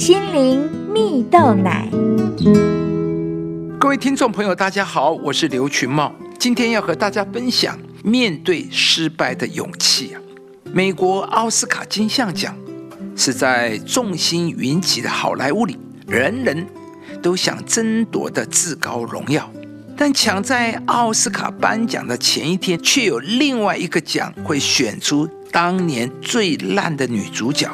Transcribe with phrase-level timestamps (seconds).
[0.00, 1.86] 心灵蜜豆奶。
[3.78, 10.20] 各位听众朋友，大家好，我是刘群茂，今天要和大家分享面对失败的勇气啊。
[10.72, 12.56] 美国奥斯卡金像奖
[13.14, 16.66] 是在众星云集的好莱坞里，人人
[17.20, 19.52] 都想争夺的至高荣耀。
[19.98, 27.68] 但抢在奥斯卡颁奖的前一天，却有另外一个奖会选出当年最烂的女主角，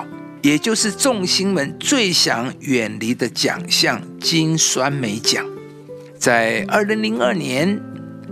[0.46, 5.44] 也就是众星们最想远离的奖项——金酸梅奖。
[6.16, 7.82] 在二零零二年，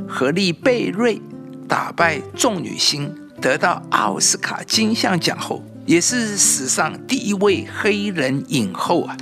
[0.07, 1.21] 何丽贝瑞
[1.67, 9.17] 打败众女星，得到奥斯卡金像奖后，也是史上第一位黑人影后啊。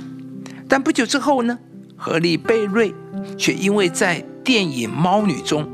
[0.69, 1.57] 但不久之后呢，
[1.97, 2.93] 何丽贝瑞
[3.35, 5.67] 却因为在电影《猫女》中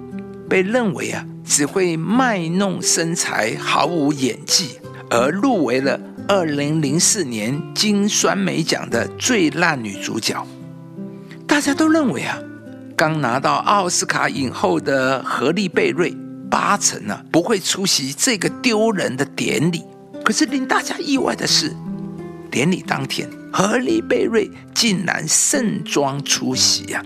[0.47, 5.99] 被认为啊只会卖弄身材，毫无演技，而入围了
[6.31, 10.45] 二零零四年金酸梅奖的最烂女主角。
[11.47, 12.37] 大家都认为啊，
[12.95, 16.15] 刚拿到奥斯卡影后的何丽贝瑞
[16.47, 19.83] 八成啊不会出席这个丢人的典礼。
[20.23, 21.75] 可是令大家意外的是，
[22.51, 27.03] 典礼当天，何丽贝瑞竟然盛装出席呀！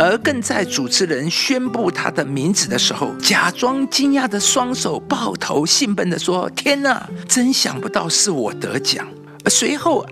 [0.00, 9.04] 而更在主持人宣布他的名字的时候，假装惊讶的双手抱头，兴奋的说：“天哪，真想不到是我得奖！”
[9.50, 10.06] 随后，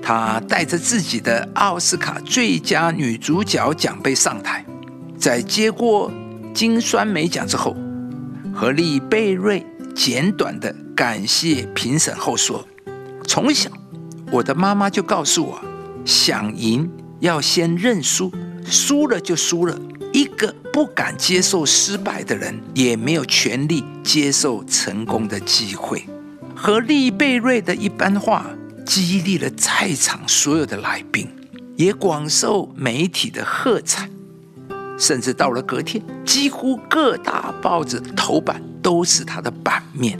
[0.00, 4.64] 他带着自己的奥斯卡最佳女主角奖杯上台，
[5.18, 6.08] 在接过
[6.54, 7.76] 金酸梅奖之后，
[8.54, 12.64] 何丽贝瑞简短的感谢评审后说
[13.26, 13.68] ：“从小，
[14.30, 15.60] 我的妈妈就告诉我，
[16.04, 18.32] 想赢要先认输。”
[18.64, 19.78] 输了就输了，
[20.12, 26.04] 一个不敢接受失败的人，也没有权利接受成功的机会。
[26.54, 28.46] 和利贝瑞的一番话，
[28.86, 31.28] 激励了在场所有的来宾，
[31.76, 34.08] 也广受媒体的喝彩。
[34.98, 40.16] 甚至到了隔天，几乎各大报纸头版都是他的版面。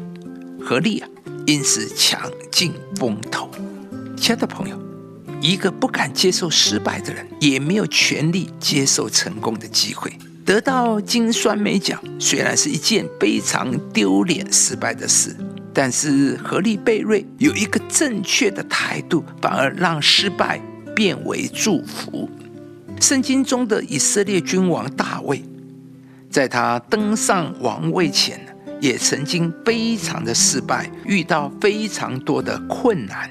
[0.61, 1.09] 何利啊，
[1.47, 3.49] 因此抢尽风头。
[4.17, 4.92] 亲爱的朋友。
[5.43, 10.13] 一个不敢接受失败的人，也没有权利接受成功的机会。
[10.45, 15.37] 得到金酸梅奖虽然是一件非常丢脸、失败的事，
[15.75, 20.61] 但是何利贝瑞有一个正确的态度，反而让失败
[20.95, 22.31] 变为祝福。
[23.01, 25.43] 圣经中的以色列君王大卫，
[26.31, 28.41] 在他登上王位前，
[28.81, 33.29] 也曾经非常的失败，遇到非常多的困难。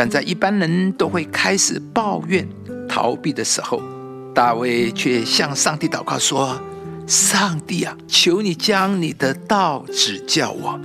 [0.00, 2.48] 但在一般人都会开始抱怨、
[2.88, 3.82] 逃避的时候，
[4.34, 6.58] 大卫却向上帝祷告说
[7.06, 10.80] ：“上帝啊，求你将你的道指教我。”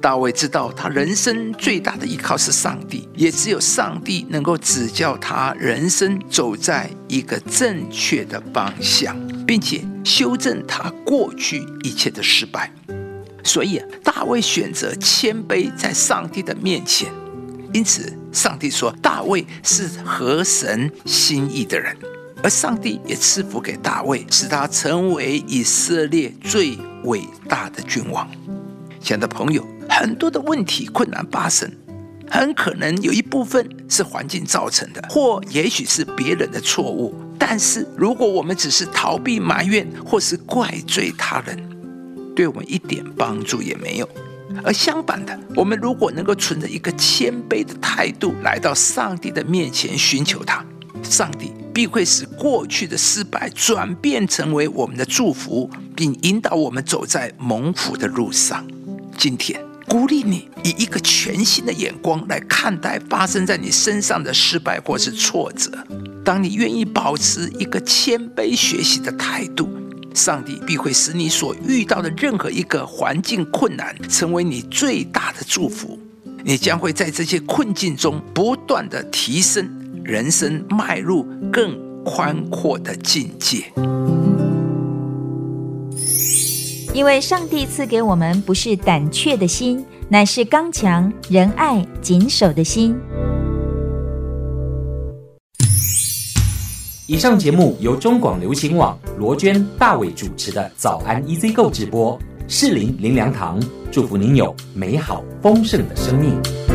[0.00, 12.72] 大卫知道他人生最大的依靠是上帝，也只有上帝能够指教他人生走在一个正确的方向，并且修正他过去一切的失败。
[13.42, 17.10] 所以，大卫选择谦卑在上帝的面前。
[17.72, 21.96] 因此，上帝说大卫是合神心意的人，
[22.42, 28.28] 而上帝也赐福给大卫，使他成为以色列最伟大的君王。
[29.00, 31.70] 亲爱的朋友，很多的问题困难发生，
[32.28, 37.14] 很可能有一部分是环境造成的，或也许是别人的错误。
[37.38, 41.56] 但是，如果我们只是逃避、埋怨，或是怪罪他人，
[42.34, 44.08] 对我们一点帮助也没有。
[44.64, 50.64] 而相反的，我们如果能够存着一个谦卑的态度来到上帝的面前寻求他，
[51.02, 58.66] 上帝必会使过去的失败转变成为我们的祝福，并引导我们走在蒙福的路上。
[59.16, 65.70] 今天鼓励你以一个全新的眼光来看待发生在你身上的失败或是挫折。
[66.24, 69.79] 当你愿意保持一个谦卑学习的态度。
[70.14, 75.98] 上帝必会使你所遇到的任何一个环境困难，成为你最大的祝福。
[76.42, 79.68] 你将会在这些困境中不断的提升，
[80.02, 83.64] 人生迈入更宽阔的境界。
[86.92, 92.96] 因为上帝赐给我们不是胆怯的心，乃是刚强、仁爱、谨守的心。
[97.10, 102.16] 以上节目由中广流行网罗娟、大伟主持的早安 EZ 购直播，
[102.46, 103.60] 适林林良堂
[103.90, 106.69] 祝福您有美好丰盛的生命。